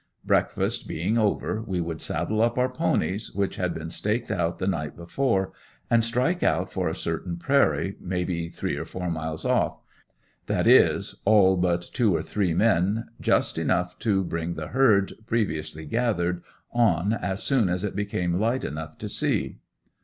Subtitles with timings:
[0.25, 4.65] Breakfast being over we would saddle up our ponies, which had been staked out the
[4.65, 5.53] night before,
[5.91, 9.79] and strike out for a certain prairie may be three or four miles off
[10.47, 15.85] that is all but two or three men, just enough to bring the herd, previously
[15.85, 16.41] gathered,
[16.73, 19.59] on as soon as it became light enough to see.